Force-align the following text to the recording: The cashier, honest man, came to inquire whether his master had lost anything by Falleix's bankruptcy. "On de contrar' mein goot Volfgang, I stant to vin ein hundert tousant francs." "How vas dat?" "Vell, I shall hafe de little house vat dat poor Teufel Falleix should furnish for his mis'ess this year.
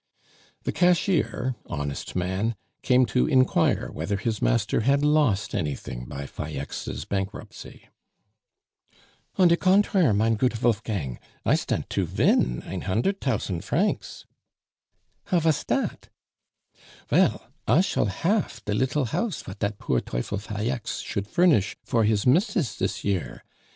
The 0.63 0.71
cashier, 0.71 1.53
honest 1.67 2.15
man, 2.15 2.55
came 2.81 3.05
to 3.05 3.27
inquire 3.27 3.91
whether 3.91 4.17
his 4.17 4.41
master 4.41 4.79
had 4.79 5.05
lost 5.05 5.53
anything 5.53 6.05
by 6.05 6.25
Falleix's 6.25 7.05
bankruptcy. 7.05 7.87
"On 9.35 9.47
de 9.47 9.55
contrar' 9.55 10.11
mein 10.15 10.37
goot 10.37 10.53
Volfgang, 10.53 11.19
I 11.45 11.53
stant 11.53 11.87
to 11.91 12.03
vin 12.05 12.63
ein 12.63 12.81
hundert 12.81 13.21
tousant 13.21 13.63
francs." 13.63 14.25
"How 15.25 15.39
vas 15.39 15.63
dat?" 15.63 16.09
"Vell, 17.07 17.45
I 17.67 17.81
shall 17.81 18.07
hafe 18.07 18.65
de 18.65 18.73
little 18.73 19.05
house 19.05 19.43
vat 19.43 19.59
dat 19.59 19.77
poor 19.77 19.99
Teufel 20.01 20.39
Falleix 20.39 21.03
should 21.03 21.27
furnish 21.27 21.77
for 21.83 22.05
his 22.05 22.25
mis'ess 22.25 22.75
this 22.79 23.03
year. 23.03 23.43